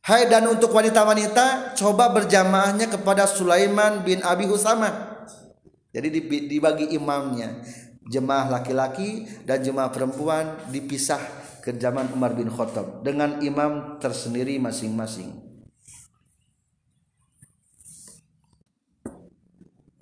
Hai 0.06 0.30
dan 0.30 0.46
untuk 0.46 0.70
wanita-wanita 0.70 1.74
coba 1.74 2.14
berjamaahnya 2.14 2.94
kepada 2.94 3.26
Sulaiman 3.26 4.06
bin 4.06 4.22
Abi 4.22 4.46
Husamah. 4.46 5.26
Jadi 5.90 6.30
dibagi 6.46 6.94
imamnya. 6.94 7.66
Jemaah 8.06 8.54
laki-laki 8.54 9.26
dan 9.50 9.66
jemaah 9.66 9.90
perempuan 9.90 10.70
dipisah 10.70 11.18
ke 11.66 11.74
zaman 11.82 12.14
Umar 12.14 12.38
bin 12.38 12.54
Khattab 12.54 13.02
dengan 13.02 13.42
imam 13.42 13.98
tersendiri 13.98 14.62
masing-masing. 14.62 15.46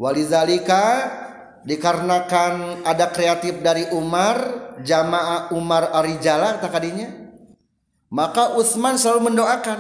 walizalika 0.04 0.84
dikarenakan 1.64 2.84
ada 2.84 3.08
kreatif 3.14 3.64
dari 3.64 3.88
Umar 3.96 4.63
jamaah 4.82 5.54
Umar 5.54 5.94
Arijala 5.94 6.58
takadinya 6.58 7.10
maka 8.10 8.58
Utsman 8.58 8.98
selalu 8.98 9.34
mendoakan. 9.34 9.80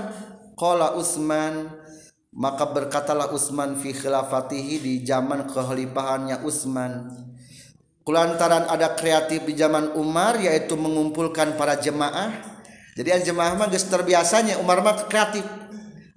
Qala 0.53 0.93
Utsman 0.93 1.65
maka 2.33 2.69
berkatalah 2.69 3.33
Utsman 3.33 3.73
fi 3.77 3.89
khilafatihi 3.89 4.81
di 4.81 4.93
zaman 5.01 5.49
kekhalifahannya 5.49 6.45
Utsman 6.45 7.09
kulantaran 8.05 8.69
ada 8.69 8.93
kreatif 8.93 9.47
di 9.47 9.57
zaman 9.57 9.97
Umar 9.97 10.37
yaitu 10.37 10.77
mengumpulkan 10.77 11.57
para 11.57 11.79
jemaah. 11.79 12.53
Jadi 12.93 13.25
jemaah 13.33 13.57
mah 13.57 13.67
geus 13.73 13.89
terbiasanya 13.89 14.61
Umar 14.61 14.85
mah 14.85 15.09
kreatif. 15.09 15.41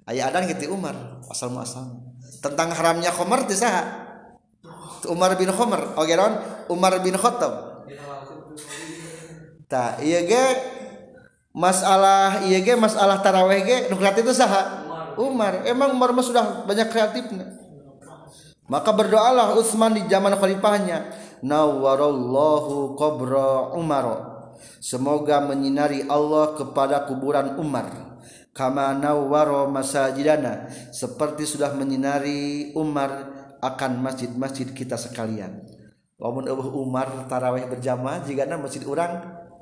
Aya 0.05 0.29
adan 0.29 0.45
gitu 0.45 0.69
Umar 0.69 1.21
asal 1.25 1.49
muasal. 1.49 1.97
Tentang 2.37 2.69
haramnya 2.69 3.09
khomer 3.09 3.49
di 3.49 3.57
saha? 3.57 4.07
Umar 5.05 5.37
bin 5.37 5.49
Khomer 5.53 5.93
oke 5.93 6.13
non 6.17 6.33
Umar 6.73 6.97
bin 7.05 7.13
Khattab 7.13 7.85
tak 9.67 10.03
iya 10.03 10.23
ge. 10.23 10.45
Masalah 11.51 12.47
iya 12.47 12.63
ge 12.63 12.73
masalah 12.79 13.19
taraweh 13.19 13.61
ge. 13.63 13.77
Nu 13.91 13.99
itu 13.99 14.33
saha? 14.33 14.87
Umar. 15.19 15.67
Emang 15.67 15.93
Umar 15.93 16.15
mah 16.15 16.25
sudah 16.25 16.63
banyak 16.63 16.87
kreatifnya. 16.89 17.53
Maka 18.67 18.91
berdoalah 18.91 19.55
Utsman 19.55 19.95
di 19.95 20.03
zaman 20.07 20.35
khalifahnya. 20.35 21.07
Nawwarallahu 21.43 22.99
qabra 22.99 23.75
Umar. 23.75 24.35
Semoga 24.81 25.39
menyinari 25.39 26.03
Allah 26.09 26.57
kepada 26.57 27.05
kuburan 27.05 27.55
Umar. 27.61 28.19
Kama 28.51 28.91
nawwaro 28.97 29.69
masajidana. 29.69 30.67
Seperti 30.89 31.45
sudah 31.45 31.77
menyinari 31.77 32.73
Umar 32.73 33.37
akan 33.61 34.01
masjid-masjid 34.01 34.69
kita 34.73 34.97
sekalian. 34.97 35.61
Lamun 36.17 36.49
Umar 36.49 37.29
tarawih 37.29 37.69
berjamaah 37.69 38.25
jigana 38.25 38.57
masjid 38.57 38.81
orang 38.89 39.21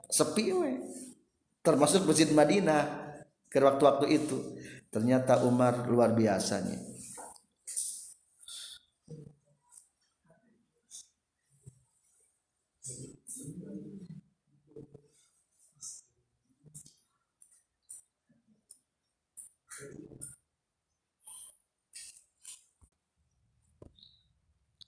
sepi 0.10 0.54
we. 0.54 0.72
termasuk 1.66 2.06
masjid 2.06 2.30
Madinah 2.30 3.06
ke 3.50 3.58
waktu-waktu 3.58 4.06
itu. 4.22 4.38
Ternyata 4.94 5.44
Umar 5.44 5.90
luar 5.90 6.14
biasanya. 6.14 6.96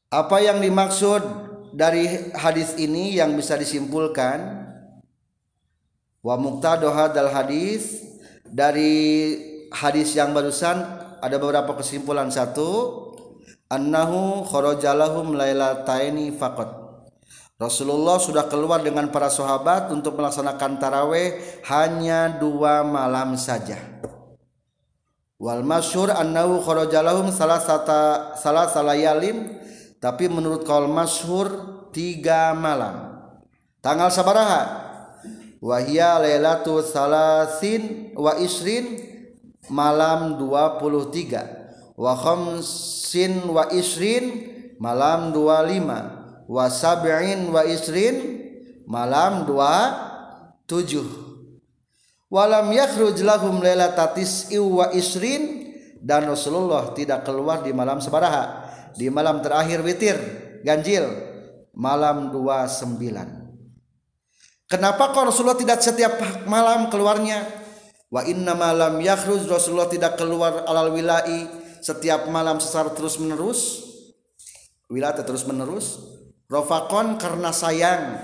Apa 0.08 0.40
yang 0.40 0.64
dimaksud 0.64 1.20
dari 1.76 2.32
hadis 2.32 2.80
ini 2.80 3.20
yang 3.20 3.36
bisa 3.36 3.60
disimpulkan? 3.60 4.67
Wa 6.26 6.36
muqtadu 6.38 6.90
hadzal 6.90 7.30
hadis 7.30 8.04
dari 8.48 9.36
hadis 9.74 10.16
yang 10.16 10.32
barusan 10.32 10.82
ada 11.22 11.36
beberapa 11.42 11.76
kesimpulan 11.78 12.32
satu 12.32 13.04
annahu 13.68 14.48
kharajalahum 14.48 15.36
lailataini 15.36 16.34
faqat 16.36 16.88
Rasulullah 17.58 18.22
sudah 18.22 18.46
keluar 18.46 18.86
dengan 18.86 19.10
para 19.10 19.34
sahabat 19.34 19.90
untuk 19.90 20.14
melaksanakan 20.14 20.78
taraweh 20.78 21.42
hanya 21.66 22.38
dua 22.38 22.86
malam 22.86 23.34
saja. 23.34 23.82
Wal 25.42 25.66
masyhur 25.66 26.14
annahu 26.14 26.62
kharajalahum 26.62 27.34
salah 27.34 27.58
sata 27.58 28.38
salah 28.38 28.70
salayalin 28.70 29.58
tapi 29.98 30.30
menurut 30.30 30.70
kaul 30.70 30.86
masyhur 30.86 31.50
tiga 31.90 32.54
malam. 32.54 33.26
Tanggal 33.82 34.14
sabaraha? 34.14 34.87
Wahia 35.58 36.22
lailatu 36.22 36.86
salasin 36.86 38.14
wa 38.14 38.38
isrin 38.38 39.02
malam 39.74 40.38
23 40.38 41.98
wa 41.98 42.14
khamsin 42.14 43.42
wa 43.50 43.66
isrin 43.74 44.54
malam 44.78 45.34
25 45.34 46.46
wa 46.46 46.70
sab'in 46.70 47.50
wa 47.50 47.66
isrin 47.66 48.38
malam 48.86 49.50
27 49.50 52.30
walam 52.30 52.70
yakhruj 52.70 53.18
lahum 53.26 53.58
lailatatis 53.58 54.54
wa 54.54 54.94
isrin. 54.94 55.66
Dan 55.98 56.30
Rasulullah 56.30 56.94
tidak 56.94 57.26
keluar 57.26 57.66
di 57.66 57.74
malam 57.74 57.98
sebaraha. 57.98 58.70
Di 58.94 59.10
malam 59.10 59.42
terakhir 59.42 59.82
witir 59.82 60.14
ganjil 60.62 61.10
malam 61.74 62.30
29 62.30 63.47
kenapa 64.68 65.16
kok 65.16 65.34
Rasulullah 65.34 65.60
tidak 65.60 65.80
setiap 65.82 66.20
malam 66.46 66.92
keluarnya 66.92 67.44
wa 68.12 68.22
inna 68.24 68.54
malam 68.54 69.00
yakhruj 69.02 69.48
Rasulullah 69.48 69.90
tidak 69.92 70.16
keluar 70.16 70.64
alal 70.68 70.94
wilai 70.94 71.48
setiap 71.84 72.28
malam 72.28 72.62
secara 72.62 72.92
terus 72.92 73.20
menerus 73.20 73.84
wilayah 74.88 75.24
terus 75.24 75.44
menerus 75.44 76.00
Rofakon 76.48 77.20
karena 77.20 77.52
sayang 77.52 78.24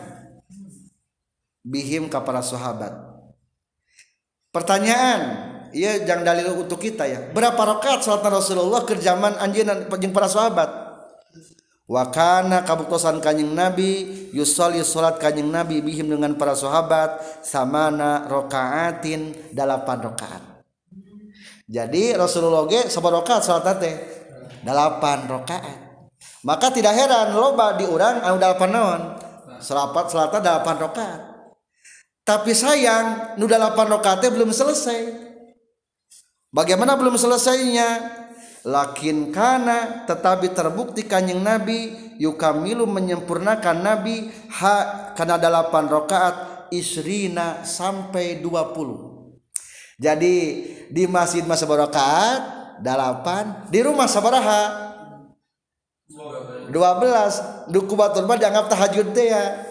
bihim 1.63 2.07
kepada 2.07 2.39
sahabat. 2.39 2.95
Pertanyaan, 4.55 5.19
iya 5.75 5.99
jangan 6.07 6.31
dalil 6.31 6.55
untuk 6.55 6.79
kita 6.79 7.03
ya. 7.03 7.19
Berapa 7.35 7.59
rakaat 7.59 7.99
salat 7.99 8.23
Rasulullah 8.23 8.87
ke 8.87 8.95
anjeun 8.95 9.91
jeung 9.91 10.15
para 10.15 10.31
sahabat? 10.31 10.82
wakana 11.93 12.65
kabuktosan 12.65 13.21
kanyeng 13.21 13.53
nabi 13.53 14.25
yusoli 14.33 14.81
salat 14.81 15.21
kanyeng 15.21 15.53
nabi 15.53 15.85
bihim 15.85 16.09
dengan 16.09 16.33
para 16.33 16.57
sahabat 16.57 17.21
samana 17.45 18.25
rokaatin 18.25 19.53
dalapan 19.53 20.01
rokaat. 20.09 20.41
Jadi 21.69 22.17
Rasulullah 22.17 22.65
ge 22.65 22.89
sabarokaat 22.89 23.41
salat 23.45 23.77
teh 23.77 23.95
dalapan 24.65 25.29
rokaat. 25.29 25.77
Maka 26.43 26.73
tidak 26.73 26.97
heran 26.97 27.37
loba 27.37 27.77
diurang 27.77 28.25
anu 28.25 28.35
dalapan 28.41 28.69
naon? 28.73 29.01
Selapat 29.63 30.11
selatan 30.11 30.43
dalapan 30.43 30.75
rokaat. 30.75 31.21
Tapi 32.23 32.51
sayang 32.51 33.39
nu 33.39 33.47
dalapan 33.47 33.95
rokaatnya 33.95 34.27
belum 34.27 34.51
selesai. 34.51 35.31
Bagaimana 36.51 36.99
belum 36.99 37.15
selesainya? 37.15 38.21
Lakin 38.63 39.35
kana 39.35 40.07
tetapi 40.07 40.55
terbukti 40.55 41.03
kanjeng 41.03 41.43
nabi 41.43 41.91
yukamilu 42.15 42.87
menyempurnakan 42.87 43.83
nabi 43.83 44.31
ha 44.55 45.11
karena 45.15 45.35
dalapan 45.35 45.91
rokaat 45.91 46.35
isrina 46.71 47.67
sampai 47.67 48.39
20 48.39 49.99
jadi 49.99 50.35
di 50.87 51.03
masjid 51.11 51.43
masa 51.43 51.67
rokaat 51.67 52.41
dalapan 52.79 53.67
di 53.67 53.83
rumah 53.83 54.07
sabaraha 54.07 54.93
12 56.69 57.73
duku 57.73 57.93
batur 57.97 58.29
mah 58.29 58.37
dianggap 58.37 58.69
tahajud 58.69 59.13
teh 59.17 59.33
ya. 59.33 59.65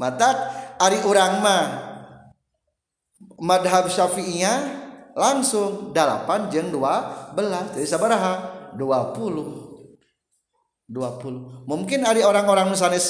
Mata 0.00 0.32
ari 0.80 0.96
urang 1.04 1.44
mah 1.44 1.64
madhab 3.36 3.92
syafi'iyah 3.92 4.88
langsung 5.20 5.92
8 5.92 6.48
jeng 6.48 6.72
12 6.72 7.76
jadi 7.76 7.84
sabaraha 7.84 8.72
20 8.72 10.88
20 10.88 11.68
mungkin 11.68 12.08
ari 12.08 12.24
orang-orang 12.24 12.72
misalnya 12.72 13.04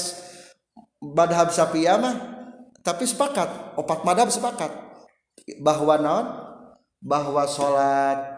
madhab 0.98 1.54
syafi'iyah 1.54 2.02
mah 2.02 2.40
tapi 2.80 3.04
sepakat. 3.04 3.76
Opat 3.76 4.08
madhab 4.08 4.32
sepakat. 4.32 4.72
Bahwa 5.60 5.94
naon? 6.00 6.26
Bahwa 7.00 7.48
sholat 7.48 8.36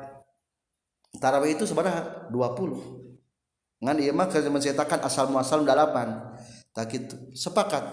tarawih 1.18 1.58
itu 1.58 1.66
sebenarnya 1.66 2.30
20 2.30 3.82
ngan 3.82 3.98
ieu 3.98 4.14
mah 4.14 4.30
keur 4.30 4.46
menceritakan 4.46 5.02
asal 5.02 5.26
muasal 5.26 5.66
dalapan. 5.66 6.38
Tak 6.70 6.86
gitu. 6.94 7.18
Sepakat. 7.34 7.90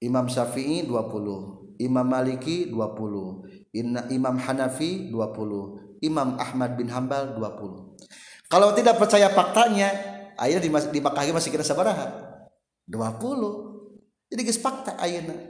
Imam 0.00 0.24
Syafi'i 0.32 0.88
20 0.88 1.69
Imam 1.80 2.04
Maliki 2.04 2.68
20 2.68 3.72
Imam 4.12 4.36
Hanafi 4.36 5.08
20 5.08 6.04
Imam 6.04 6.36
Ahmad 6.36 6.76
bin 6.76 6.92
Hambal 6.92 7.34
20 7.34 7.90
kalau 8.50 8.74
tidak 8.74 8.98
percaya 8.98 9.30
faktanya 9.30 9.94
ayo 10.42 10.58
di, 10.58 10.66
di 10.66 10.98
Makkah 10.98 11.22
masih 11.30 11.54
kira 11.54 11.62
sabaraha. 11.62 12.34
20 12.90 14.34
jadi 14.34 14.42
geus 14.42 14.58
fakta 14.58 14.98
ayeuna. 14.98 15.46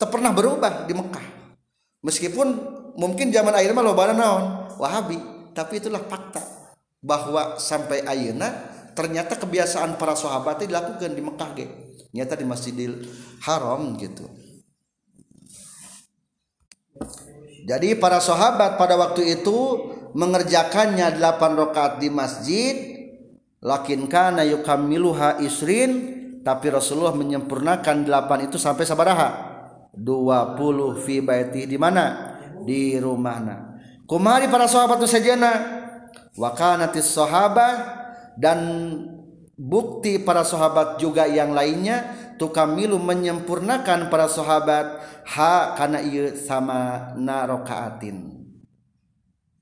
Tak 0.00 0.08
pernah 0.08 0.32
berubah 0.32 0.88
di 0.88 0.96
Mekah 0.96 1.26
meskipun 2.00 2.48
mungkin 2.96 3.28
zaman 3.28 3.52
ayeuna 3.52 3.76
mah 3.76 3.84
lobana 3.84 4.14
naon? 4.16 4.44
Wahabi. 4.80 5.20
Tapi 5.52 5.76
itulah 5.76 6.00
fakta 6.08 6.40
bahwa 7.04 7.60
sampai 7.60 8.00
ayeuna 8.08 8.48
ternyata 8.96 9.36
kebiasaan 9.36 10.00
para 10.00 10.16
sahabat 10.16 10.64
dilakukan 10.64 11.12
di 11.12 11.20
Mekah 11.20 11.50
ge. 11.52 11.66
Nyata 12.16 12.40
di 12.40 12.48
Masjidil 12.48 13.04
Haram 13.44 13.92
gitu 14.00 14.24
jadi 17.68 18.00
para 18.00 18.16
sahabat 18.24 18.80
pada 18.80 18.96
waktu 18.96 19.36
itu 19.36 19.92
mengerjakannya 20.16 21.20
8 21.20 21.60
rakaat 21.60 22.00
di 22.00 22.08
masjid. 22.08 22.76
Lakin 23.58 24.06
kana 24.06 24.46
yukamiluha 24.46 25.42
isrin 25.44 26.16
tapi 26.40 26.72
Rasulullah 26.72 27.12
menyempurnakan 27.12 28.08
8 28.08 28.48
itu 28.48 28.56
sampai 28.56 28.88
sabaraha. 28.88 29.30
20 29.92 31.04
fi 31.04 31.20
baiti 31.20 31.68
di 31.68 31.76
mana? 31.76 32.38
Di 32.64 32.96
rumahna 32.96 33.68
kumari 34.08 34.48
para 34.48 34.64
sahabat 34.64 35.04
sajana 35.04 35.52
wa 36.34 36.50
kanatis 36.56 37.12
sahabah 37.12 38.00
dan 38.40 38.58
bukti 39.54 40.16
para 40.16 40.42
sahabat 40.42 40.96
juga 40.96 41.28
yang 41.28 41.52
lainnya 41.52 42.27
tukamilu 42.38 42.96
menyempurnakan 43.02 44.08
para 44.08 44.30
sahabat 44.30 45.02
ha 45.26 45.74
karena 45.74 45.98
ieu 46.00 46.32
sama 46.38 47.12
narokaatin. 47.18 48.38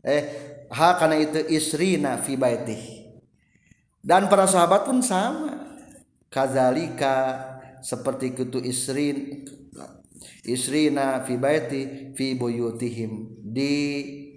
Eh 0.05 0.23
ha 0.71 0.95
karena 1.01 1.17
itu 1.19 1.41
isrina 1.51 2.21
fi 2.21 2.37
baitih. 2.39 3.11
Dan 4.05 4.31
para 4.31 4.47
sahabat 4.47 4.87
pun 4.87 5.03
sama. 5.03 5.67
Kazalika 6.31 7.43
seperti 7.81 8.37
itu 8.37 8.61
isrin 8.61 9.47
isrina 10.47 11.25
fi 11.25 11.35
baiti 11.41 12.13
fi 12.15 12.37
buyutihim 12.39 13.43
di 13.43 13.75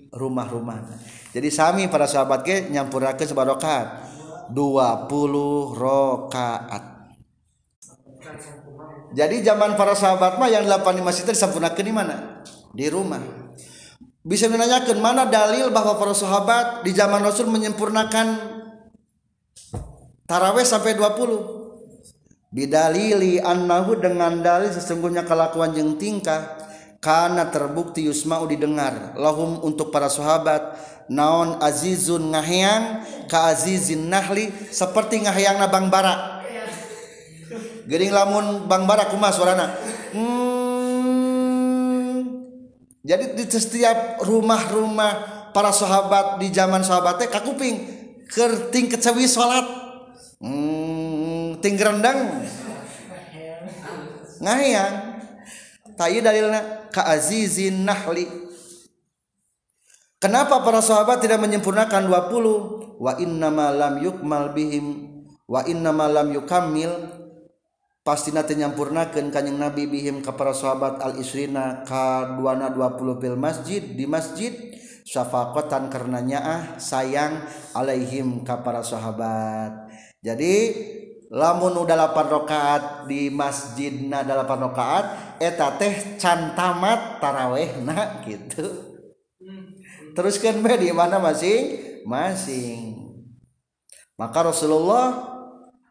rumah-rumah. 0.10 0.90
Jadi 1.30 1.50
sami 1.54 1.86
para 1.86 2.10
sahabat 2.10 2.42
ke 2.42 2.72
nyampurakeun 2.74 3.30
sabarokat 3.30 4.10
20 4.50 5.78
rakaat 5.78 6.99
jadi 9.10 9.42
zaman 9.42 9.74
para 9.74 9.98
sahabat 9.98 10.38
mah 10.38 10.50
yang 10.50 10.70
8 10.70 10.86
di 10.98 11.02
masjid 11.02 11.26
disempurnakan 11.26 11.84
di 11.86 11.94
mana? 11.94 12.16
Di 12.70 12.86
rumah. 12.94 13.22
Bisa 14.22 14.46
menanyakan 14.46 15.00
mana 15.02 15.26
dalil 15.26 15.74
bahwa 15.74 15.98
para 15.98 16.14
sahabat 16.14 16.86
di 16.86 16.94
zaman 16.94 17.26
Rasul 17.26 17.50
menyempurnakan 17.50 18.38
taraweh 20.30 20.62
sampai 20.62 20.94
20 20.94 22.54
bidalili 22.54 23.42
annahu 23.42 23.98
dengan 23.98 24.42
dalil 24.46 24.70
sesungguhnya 24.70 25.26
kelakuan 25.26 25.74
jeng 25.74 25.98
tingkah 25.98 26.58
karena 27.02 27.50
terbukti 27.50 28.06
yusma'u 28.06 28.46
didengar. 28.46 29.18
Lahum 29.18 29.64
untuk 29.66 29.90
para 29.90 30.12
sahabat 30.12 30.78
naon 31.10 31.58
azizun 31.58 32.30
ngahyang 32.30 33.02
ka 33.26 33.50
azizin 33.56 34.12
nahli 34.12 34.54
seperti 34.70 35.26
ngahyangna 35.26 35.66
bang 35.72 35.90
bara 35.90 36.39
gering 37.90 38.14
lamun 38.14 38.70
bang 38.70 38.84
bara 38.86 39.10
kumaha 39.10 39.34
suarana? 39.34 39.68
Hmm. 40.10 40.58
jadi 43.06 43.34
di 43.34 43.46
setiap 43.46 44.22
rumah-rumah 44.22 45.40
para 45.54 45.74
sahabat 45.74 46.38
di 46.38 46.54
zaman 46.54 46.86
sahabatnya 46.86 47.30
kakuping 47.30 47.78
kerting 48.30 48.88
kecewi 48.90 49.26
salat. 49.26 49.66
Hmm, 50.40 51.60
ting 51.60 51.76
rendang 51.76 52.48
ngahiyang 54.40 55.20
tayi 56.00 56.24
dalilna 56.24 56.88
ka'azizin 56.96 57.84
nahli. 57.84 58.24
Kenapa 60.20 60.64
para 60.64 60.84
sahabat 60.84 61.24
tidak 61.24 61.40
menyempurnakan 61.40 62.12
20? 62.12 63.00
Wa 63.00 63.16
innama 63.20 63.72
lam 63.72 64.04
yukmal 64.04 64.52
bihim. 64.52 65.16
Wa 65.48 65.64
innama 65.64 66.12
lam 66.12 66.36
yukammil 66.36 66.92
pastina 68.10 68.42
tenyampurnakan 68.42 69.30
kanyang 69.30 69.70
nabi 69.70 69.86
bihim 69.86 70.26
ke 70.26 70.34
para 70.34 70.50
sahabat 70.50 70.98
al 70.98 71.22
isrina 71.22 71.86
ka 71.86 72.42
220 72.42 73.22
fil 73.22 73.38
masjid 73.38 73.86
di 73.86 74.10
masjid 74.10 74.50
syafakotan 75.06 75.94
karenanya 75.94 76.42
ah 76.42 76.64
sayang 76.82 77.46
alaihim 77.78 78.42
ka 78.42 78.66
para 78.66 78.82
sahabat. 78.82 79.94
Jadi 80.26 80.74
lamun 81.30 81.86
udah 81.86 82.10
8 82.10 82.34
rakaat 82.34 82.84
di 83.06 83.30
masjid 83.30 83.94
na 83.94 84.26
8 84.26 84.42
rakaat 84.58 85.38
eta 85.38 85.78
teh 85.78 86.18
can 86.18 86.58
tamat 86.58 87.22
taraweh 87.22 87.78
na 87.86 88.26
gitu. 88.26 88.90
Teruskan 90.18 90.66
be 90.66 90.82
di 90.82 90.90
mana 90.90 91.22
masing 91.22 91.78
masing 92.10 92.98
maka 94.18 94.50
Rasulullah 94.50 95.29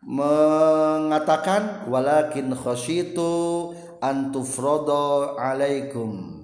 mengatakan 0.03 1.91
walakin 1.91 2.55
khasyitu 2.55 3.75
antufrodo 3.99 5.35
alaikum 5.35 6.39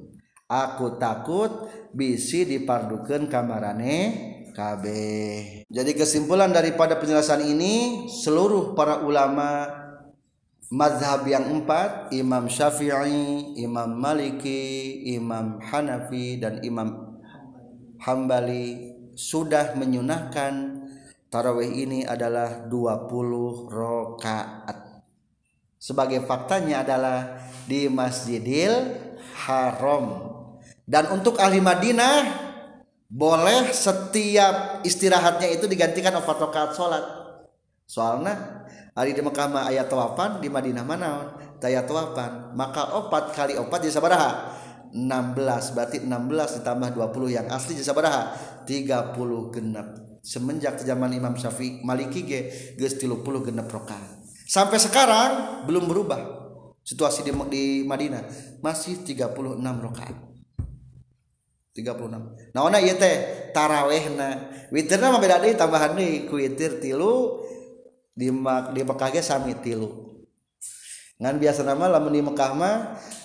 aku 0.48 0.98
takut 1.00 1.50
bisi 1.94 2.44
dipardukan 2.46 3.30
kamarane 3.30 4.32
KB. 4.54 4.84
Jadi 5.66 5.92
kesimpulan 5.98 6.54
daripada 6.54 6.94
penjelasan 6.94 7.42
ini 7.42 8.06
seluruh 8.06 8.78
para 8.78 9.02
ulama 9.02 9.66
mazhab 10.70 11.26
yang 11.26 11.50
empat 11.50 12.14
Imam 12.14 12.46
Syafi'i, 12.46 13.58
Imam 13.58 13.98
Maliki, 13.98 15.02
Imam 15.10 15.58
Hanafi 15.58 16.38
dan 16.38 16.62
Imam 16.62 17.18
Hambali 17.98 18.94
sudah 19.18 19.74
menyunahkan 19.74 20.83
tarawih 21.34 21.66
ini 21.66 22.06
adalah 22.06 22.62
20 22.70 23.66
rakaat. 23.66 25.02
Sebagai 25.82 26.22
faktanya 26.22 26.86
adalah 26.86 27.42
di 27.66 27.90
Masjidil 27.90 28.94
Haram. 29.42 30.30
Dan 30.86 31.10
untuk 31.10 31.42
ahli 31.42 31.58
Madinah 31.58 32.46
boleh 33.10 33.74
setiap 33.74 34.86
istirahatnya 34.86 35.50
itu 35.50 35.66
digantikan 35.66 36.14
opat 36.22 36.38
rakaat 36.38 36.70
sholat. 36.78 37.04
Soalnya 37.90 38.62
hari 38.94 39.10
di 39.10 39.20
Mekah 39.20 39.50
mah 39.50 39.66
ayat 39.66 39.90
tawapan 39.90 40.38
di 40.38 40.46
Madinah 40.46 40.86
mana 40.86 41.34
ayat 41.58 41.88
tawapan 41.88 42.52
maka 42.54 42.94
opat 42.94 43.34
kali 43.34 43.58
opat 43.58 43.82
jadi 43.82 43.98
sabaraha. 43.98 44.30
16 44.94 45.74
berarti 45.74 46.06
16 46.06 46.62
ditambah 46.62 46.88
20 46.94 47.36
yang 47.42 47.46
asli 47.50 47.74
jadi 47.74 47.90
sabaraha. 47.90 48.22
30 48.62 49.50
genap 49.50 50.03
semenjak 50.24 50.80
zaman 50.80 51.12
Imam 51.12 51.36
Syafi'i 51.36 51.84
Maliki 51.84 52.24
ge 52.24 52.40
geus 52.80 52.96
30 52.96 53.20
genap 53.44 53.68
rakaat 53.68 54.24
sampai 54.48 54.80
sekarang 54.80 55.62
belum 55.68 55.84
berubah 55.84 56.44
situasi 56.84 57.24
di, 57.24 57.32
di 57.48 57.64
Madinah. 57.84 58.22
Masih 58.60 59.04
36 59.04 59.60
rakaat 59.60 60.16
36 61.74 62.54
naona 62.54 62.78
ieu 62.78 62.94
teh 62.94 63.50
tarawehna. 63.50 64.52
Witirna 64.70 65.10
mah 65.10 65.18
beda 65.18 65.42
deui 65.42 65.58
tambahan 65.58 65.98
deui 65.98 66.30
ku 66.30 66.38
witir 66.38 66.78
tilu 66.78 67.42
di 68.14 68.30
di 68.70 68.80
Mekah 68.86 69.10
ge 69.10 69.20
sami 69.20 69.58
tilu. 69.58 70.14
Ngan 71.18 71.38
biasa 71.38 71.66
nama 71.66 71.90
lamun 71.90 72.14
di 72.14 72.22
Mekah 72.22 72.52
mah 72.54 72.76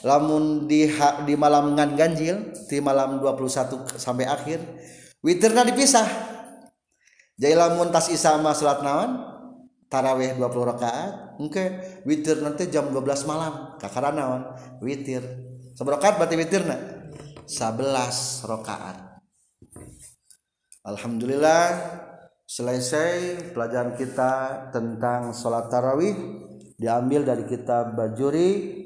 lamun 0.02 0.66
di 0.66 0.90
di 1.30 1.34
malam 1.38 1.78
ngan 1.78 1.94
ganjil 1.94 2.54
di 2.66 2.82
malam 2.82 3.22
21 3.22 3.98
sampai 4.02 4.26
akhir 4.26 4.62
witirna 5.22 5.66
dipisah 5.66 6.29
jadi 7.39 7.56
lamun 7.56 7.88
tas 7.88 8.12
isa 8.12 8.36
mah 8.36 8.52
salat 8.52 8.84
naon? 8.84 9.15
Taraweh 9.88 10.36
20 10.36 10.71
rakaat. 10.75 11.39
Engke 11.39 11.80
witir 12.04 12.43
nanti 12.43 12.67
jam 12.67 12.91
12 12.91 13.32
malam. 13.32 13.80
Kakara 13.80 14.12
naon? 14.12 14.43
Witir. 14.84 15.23
Seberapa 15.71 16.19
berarti 16.19 16.36
witirna? 16.36 16.75
11 17.47 18.43
rakaat. 18.43 19.23
Alhamdulillah 20.84 21.63
selesai 22.43 23.39
pelajaran 23.56 23.95
kita 23.95 24.67
tentang 24.75 25.32
sholat 25.32 25.71
tarawih. 25.71 26.43
Diambil 26.75 27.23
dari 27.23 27.47
kitab 27.47 27.95
Bajuri 27.95 28.84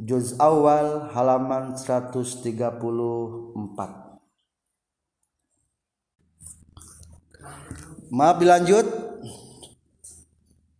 juz 0.00 0.40
awal 0.40 1.12
halaman 1.12 1.76
134 1.76 4.07
maaf 8.10 8.40
dilanjut. 8.40 8.86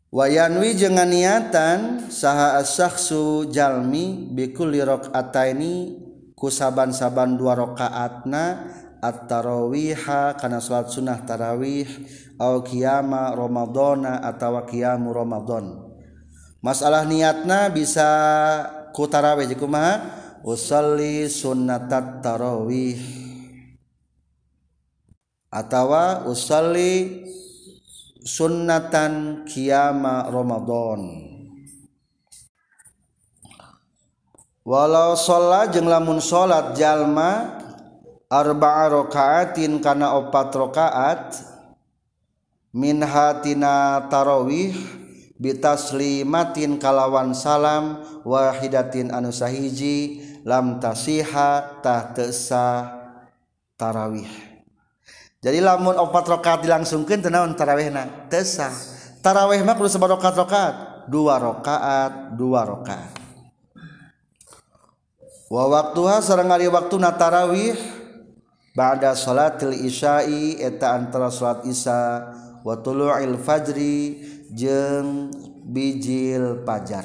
Wayanwi 0.09 0.73
jangan 0.73 1.13
niatan 1.13 2.09
saha 2.09 2.57
asaksu 2.57 3.53
jalmi 3.53 4.33
bikulli 4.33 4.81
rakaataini 4.81 6.01
ku 6.33 6.49
saban-saban 6.49 7.37
dua 7.37 7.53
rakaatna 7.53 8.73
at-tarawiha 9.05 10.41
kana 10.41 10.65
salat 10.65 10.89
sunnah 10.89 11.21
tarawih 11.29 11.85
au 12.41 12.65
qiyama 12.65 13.37
ramadhana 13.37 14.25
atawa 14.25 14.65
qiyamu 14.65 15.13
ramadhan. 15.13 15.77
Masalah 16.65 17.05
niatna 17.05 17.69
bisa 17.69 18.09
ku 18.97 19.05
tarawih 19.13 19.53
kumaha? 19.61 20.25
Usalli 20.41 21.29
sunnatat 21.29 22.25
tarawih. 22.25 23.28
atawa 25.49 26.29
usalli 26.29 27.25
sunnatan 28.21 29.45
qiyama 29.49 30.29
Ramadan. 30.29 31.01
Walau 34.69 35.17
sholat 35.17 35.73
jeng 35.73 35.89
lamun 35.89 36.21
sholat 36.21 36.77
jalma 36.77 37.57
arba'a 38.29 38.93
rakaatin 38.93 39.81
kana 39.81 40.13
opat 40.21 40.53
rakaat 40.53 41.41
min 42.77 43.01
hatina 43.01 44.05
tarawih 44.13 44.77
bitaslimatin 45.41 46.77
kalawan 46.77 47.33
salam 47.33 48.05
wahidatin 48.29 49.09
anu 49.09 49.33
sahiji 49.33 50.21
lam 50.45 50.77
tasiha 50.77 51.81
tahtesa 51.81 52.93
tarawih. 53.81 54.48
Jadi 55.39 55.63
lamun 55.63 55.95
opat 55.95 56.25
rakaat 56.27 56.67
dilangsungkeun 56.67 57.23
teu 57.23 57.31
naon? 57.31 57.55
Tarawihna 57.55 58.27
teu 58.27 58.43
sah 58.43 58.75
tarawih 59.23 59.63
mah 59.67 59.75
kudu 59.75 59.91
sabaraha 59.91 60.31
rakaat 60.35 60.75
dua 61.11 61.39
rakaat 61.39 62.39
dua 62.39 62.63
rakaat 62.67 63.13
wa 65.49 65.65
waktuha 65.69 66.23
sareng 66.23 66.51
ari 66.53 66.69
waktu 66.69 66.97
tarawih 67.19 67.75
ba'da 68.79 69.19
salatil 69.19 69.75
isya'i 69.75 70.63
eta 70.63 70.95
antara 70.95 71.35
salat 71.35 71.67
isya 71.67 72.31
wa 72.63 72.79
tulu'il 72.79 73.35
fajri 73.43 74.23
jeung 74.55 75.35
bijil 75.67 76.63
fajar. 76.63 77.05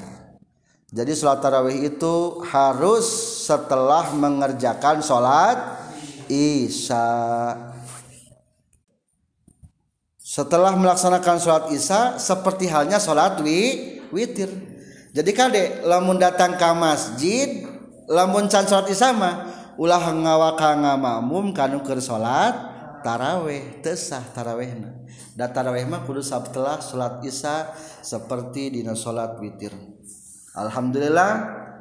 Jadi 0.93 1.17
salat 1.17 1.41
tarawih 1.41 1.89
itu 1.89 2.46
harus 2.46 3.10
setelah 3.50 4.13
mengerjakan 4.13 5.02
salat 5.02 5.58
isya 6.30 7.10
setelah 10.34 10.74
melaksanakan 10.74 11.38
sholat 11.38 11.65
isya 11.69 12.17
seperti 12.17 12.65
halnya 12.65 12.98
sholat 12.98 13.38
wi, 13.46 14.02
witir. 14.10 14.50
Jadi 15.13 15.30
kade 15.30 15.63
lamun 15.86 16.17
datang 16.17 16.58
ke 16.58 16.69
masjid 16.74 17.69
lamun 18.10 18.50
can 18.50 18.65
salat 18.65 18.89
isama 18.89 19.46
ulah 19.78 20.02
ngawaka 20.02 20.74
ngamamum 20.74 21.54
kanu 21.54 21.86
keur 21.86 22.02
salat 22.02 22.58
taraweh 23.06 23.78
tesah 23.86 24.26
tarawehna. 24.34 25.06
Da 25.38 25.54
taraweh 25.54 25.86
mah 25.86 26.02
kudu 26.02 26.26
setelah 26.26 26.82
salat 26.82 27.22
isya 27.22 27.69
seperti 28.02 28.74
dina 28.74 28.98
salat 28.98 29.38
witir. 29.38 29.78
Alhamdulillah 30.58 31.32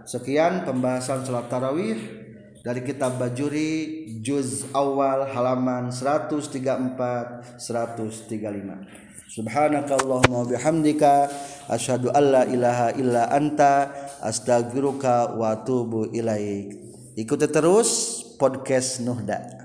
sekian 0.05 0.69
pembahasan 0.69 1.25
salat 1.25 1.49
tarawih 1.49 2.22
dari 2.63 2.87
kitab 2.87 3.19
Bajuri 3.19 4.07
juz 4.23 4.71
awal 4.71 5.27
halaman 5.27 5.91
134 5.91 7.59
135 7.59 9.03
Subhanakallahumma 9.33 10.45
bihamdika 10.45 11.27
asyhadu 11.67 12.13
alla 12.13 12.45
ilaha 12.47 12.93
illa 13.01 13.33
anta 13.33 13.89
astaghfiruka 14.21 15.41
wa 15.41 15.57
atubu 15.57 16.05
ilaik. 16.13 16.77
Ikuti 17.17 17.49
terus 17.49 18.21
podcast 18.37 19.01
Nuhda. 19.01 19.62